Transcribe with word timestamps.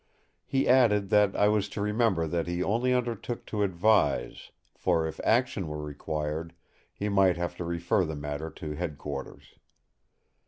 He 0.47 0.67
added 0.67 1.11
that 1.11 1.35
I 1.35 1.47
was 1.47 1.69
to 1.69 1.79
remember 1.79 2.25
that 2.25 2.47
he 2.47 2.63
only 2.63 2.91
undertook 2.91 3.45
to 3.45 3.61
advise; 3.61 4.49
for 4.75 5.07
if 5.07 5.19
action 5.23 5.67
were 5.67 5.83
required 5.83 6.55
he 6.91 7.07
might 7.07 7.37
have 7.37 7.55
to 7.57 7.63
refer 7.63 8.03
the 8.03 8.15
matter 8.15 8.49
to 8.49 8.73
headquarters. 8.73 9.53